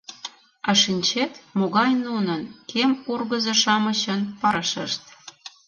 А 0.69 0.71
шинчет, 0.81 1.33
могай 1.57 1.91
нунын, 2.05 2.41
кем 2.71 2.91
ургызо-шамычын, 3.11 4.21
парышышт! 4.41 5.03